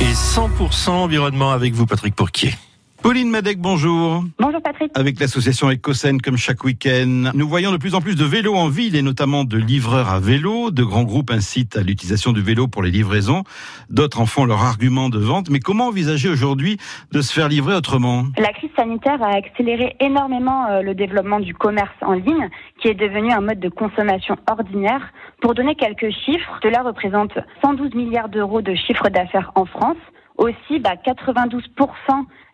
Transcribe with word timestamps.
Et 0.00 0.12
100% 0.12 0.90
environnement 0.90 1.50
avec 1.50 1.74
vous, 1.74 1.86
Patrick 1.86 2.14
Pourquier. 2.14 2.54
Pauline 3.02 3.30
Madec, 3.30 3.58
bonjour. 3.58 4.24
Bonjour 4.38 4.60
Patrick. 4.60 4.92
Avec 4.94 5.18
l'association 5.20 5.70
Ecocène, 5.70 6.20
comme 6.20 6.36
chaque 6.36 6.62
week-end, 6.64 7.30
nous 7.32 7.48
voyons 7.48 7.72
de 7.72 7.78
plus 7.78 7.94
en 7.94 8.02
plus 8.02 8.14
de 8.14 8.26
vélos 8.26 8.54
en 8.54 8.68
ville 8.68 8.94
et 8.94 9.00
notamment 9.00 9.44
de 9.44 9.56
livreurs 9.56 10.10
à 10.10 10.20
vélo. 10.20 10.70
De 10.70 10.84
grands 10.84 11.04
groupes 11.04 11.30
incitent 11.30 11.78
à 11.78 11.80
l'utilisation 11.80 12.32
du 12.32 12.42
vélo 12.42 12.68
pour 12.68 12.82
les 12.82 12.90
livraisons. 12.90 13.44
D'autres 13.88 14.20
en 14.20 14.26
font 14.26 14.44
leur 14.44 14.62
argument 14.62 15.08
de 15.08 15.18
vente. 15.18 15.48
Mais 15.48 15.60
comment 15.60 15.86
envisager 15.86 16.28
aujourd'hui 16.28 16.76
de 17.10 17.22
se 17.22 17.32
faire 17.32 17.48
livrer 17.48 17.74
autrement? 17.74 18.24
La 18.36 18.52
crise 18.52 18.70
sanitaire 18.76 19.22
a 19.22 19.34
accéléré 19.34 19.96
énormément 20.00 20.66
euh, 20.66 20.82
le 20.82 20.94
développement 20.94 21.40
du 21.40 21.54
commerce 21.54 21.96
en 22.02 22.12
ligne, 22.12 22.50
qui 22.82 22.88
est 22.88 22.94
devenu 22.94 23.32
un 23.32 23.40
mode 23.40 23.60
de 23.60 23.70
consommation 23.70 24.36
ordinaire. 24.50 25.00
Pour 25.40 25.54
donner 25.54 25.74
quelques 25.74 26.10
chiffres, 26.26 26.60
cela 26.62 26.82
représente 26.82 27.32
112 27.64 27.94
milliards 27.94 28.28
d'euros 28.28 28.60
de 28.60 28.74
chiffre 28.74 29.08
d'affaires 29.08 29.52
en 29.54 29.64
France. 29.64 29.96
Aussi, 30.40 30.78
bah, 30.78 30.94
92% 30.96 31.60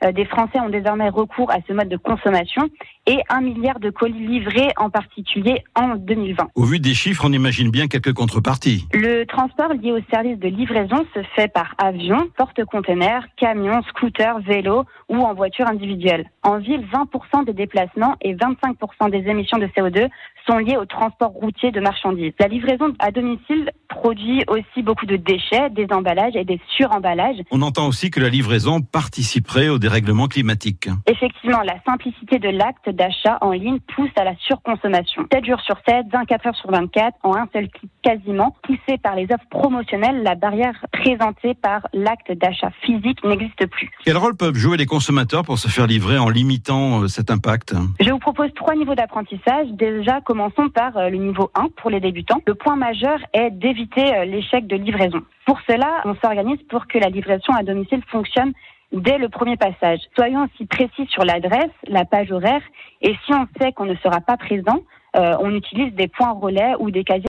euh, 0.03 0.11
des 0.11 0.25
Français 0.25 0.59
ont 0.59 0.69
désormais 0.69 1.09
recours 1.09 1.53
à 1.53 1.59
ce 1.69 1.73
mode 1.73 1.89
de 1.89 1.97
consommation 1.97 2.69
et 3.07 3.19
un 3.29 3.41
milliard 3.41 3.81
de 3.81 3.91
colis 3.91 4.27
livrés 4.27 4.71
en 4.77 4.91
particulier 4.91 5.63
en 5.75 5.97
2020. 5.97 6.49
Au 6.55 6.65
vu 6.65 6.81
des 6.81 6.95
chiffres, 6.95 7.25
on 7.27 7.33
imagine 7.33 7.71
bien 7.71 7.87
quelques 7.87 8.13
contreparties. 8.13 8.87
Le 8.93 9.25
transport 9.25 9.73
lié 9.75 9.93
au 9.93 10.01
service 10.11 10.39
de 10.39 10.49
livraison 10.49 11.07
se 11.15 11.21
fait 11.35 11.49
par 11.49 11.75
avion, 11.79 12.29
porte-containers, 12.37 13.27
camions, 13.37 13.83
scooters, 13.89 14.41
vélos 14.41 14.85
ou 15.09 15.17
en 15.17 15.35
voiture 15.35 15.67
individuelle. 15.67 16.31
En 16.43 16.59
ville, 16.59 16.87
20% 16.93 17.45
des 17.45 17.53
déplacements 17.53 18.15
et 18.21 18.35
25% 18.35 19.11
des 19.11 19.29
émissions 19.31 19.59
de 19.59 19.67
CO2 19.67 20.09
sont 20.49 20.59
liés 20.59 20.77
au 20.77 20.87
transport 20.87 21.31
routier 21.31 21.71
de 21.73 21.81
marchandises. 21.81 22.33
La 22.39 22.49
livraison 22.49 22.93
à 22.99 23.11
domicile 23.11 23.71
produit 23.89 24.45
aussi 24.49 24.83
beaucoup 24.83 25.07
de 25.07 25.17
déchets, 25.17 25.71
des 25.71 25.87
emballages 25.91 26.37
et 26.37 26.45
des 26.45 26.61
suremballages. 26.77 27.39
On 27.51 27.63
entend 27.63 27.87
aussi 27.87 28.11
que 28.11 28.21
la 28.21 28.29
livraison 28.29 28.81
participerait 28.81 29.69
au 29.69 29.79
dérèglement 29.79 30.29
climatique. 30.29 30.89
Effectivement, 31.07 31.63
la 31.63 31.83
simplicité 31.85 32.39
de 32.39 32.49
l'acte 32.49 32.89
d'achat 32.97 33.39
en 33.41 33.53
ligne 33.53 33.79
pousse 33.95 34.11
à 34.17 34.25
la 34.25 34.35
surconsommation. 34.37 35.27
7 35.33 35.45
jours 35.45 35.61
sur 35.61 35.77
7, 35.87 36.07
24 36.13 36.47
heures 36.47 36.57
sur 36.57 36.71
24, 36.71 37.17
en 37.23 37.37
un 37.37 37.47
seul 37.53 37.69
clic 37.69 37.91
quasiment. 38.03 38.57
Poussé 38.63 38.99
par 39.03 39.15
les 39.15 39.25
offres 39.25 39.47
promotionnelles, 39.51 40.23
la 40.23 40.35
barrière 40.35 40.75
présentée 40.93 41.55
par 41.55 41.87
l'acte 41.93 42.33
d'achat 42.33 42.71
physique 42.83 43.23
n'existe 43.25 43.67
plus. 43.67 43.91
Quel 44.05 44.17
rôle 44.17 44.37
peuvent 44.37 44.57
jouer 44.57 44.77
les 44.77 44.87
consommateurs 44.87 45.45
pour 45.45 45.59
se 45.59 45.69
faire 45.69 45.87
livrer 45.87 46.19
en 46.19 46.29
limitant 46.29 47.03
euh, 47.03 47.09
cet 47.09 47.31
impact? 47.31 47.75
Je 48.01 48.11
vous 48.11 48.19
propose 48.19 48.53
trois 48.55 48.75
niveaux 48.75 48.95
d'apprentissage. 48.95 49.69
Déjà, 49.73 50.21
commençons 50.21 50.69
par 50.69 50.97
euh, 50.97 51.09
le 51.11 51.19
niveau 51.19 51.51
1 51.55 51.69
pour 51.77 51.91
les 51.91 52.01
débutants. 52.01 52.41
Le 52.47 52.55
point 52.55 52.77
majeur 52.77 53.19
est 53.33 53.51
d'éviter 53.51 54.15
euh, 54.15 54.25
l'échec 54.25 54.67
de 54.67 54.77
livraison. 54.77 55.21
Pour 55.47 55.61
cela, 55.69 56.03
on 56.05 56.15
s'organise 56.17 56.59
pour 56.69 56.87
que 56.87 56.99
la 56.99 57.09
livraison 57.09 57.53
à 57.53 57.63
domicile 57.63 58.03
fonctionne 58.09 58.53
dès 59.01 59.19
le 59.19 59.29
premier 59.29 59.57
passage. 59.57 60.01
Soyons 60.15 60.45
aussi 60.45 60.67
précis 60.67 61.07
sur 61.09 61.25
l'adresse, 61.25 61.71
la 61.87 62.05
page 62.05 62.31
horaire, 62.33 62.63
et 63.03 63.15
si 63.25 63.33
on 63.33 63.47
sait 63.61 63.73
qu'on 63.73 63.87
ne 63.87 63.97
sera 63.97 64.21
pas 64.21 64.37
présent, 64.37 64.81
euh, 65.17 65.35
on 65.41 65.55
utilise 65.55 65.95
des 65.95 66.09
points 66.09 66.33
relais 66.33 66.75
ou 66.79 66.91
des 66.91 67.03
casiers 67.03 67.25